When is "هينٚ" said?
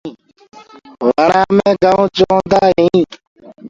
2.77-3.05